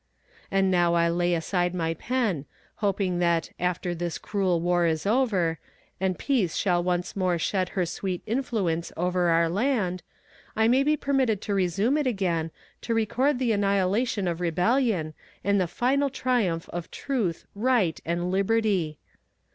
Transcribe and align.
And 0.49 0.71
now 0.71 0.95
I 0.95 1.09
lay 1.09 1.35
aside 1.35 1.75
my 1.75 1.93
pen, 1.93 2.45
hoping 2.77 3.19
that 3.19 3.51
after 3.59 3.93
"this 3.93 4.17
cruel 4.17 4.59
war 4.59 4.87
is 4.87 5.05
over," 5.05 5.59
and 5.99 6.17
peace 6.17 6.55
shall 6.55 6.79
have 6.79 6.85
once 6.87 7.15
more 7.15 7.37
shed 7.37 7.69
her 7.77 7.85
sweet 7.85 8.23
influence 8.25 8.91
over 8.97 9.29
our 9.29 9.47
land, 9.47 10.01
I 10.55 10.67
may 10.67 10.81
be 10.81 10.97
permitted 10.97 11.39
to 11.41 11.53
resume 11.53 11.99
it 11.99 12.07
again 12.07 12.49
to 12.81 12.95
record 12.95 13.37
the 13.37 13.51
annihilation 13.51 14.27
of 14.27 14.41
rebellion, 14.41 15.13
and 15.43 15.61
the 15.61 15.67
final 15.67 16.09
triumph 16.09 16.67
of 16.69 16.89
Truth, 16.89 17.45
Right, 17.53 17.99
and 18.03 18.31
Liberty. 18.31 18.97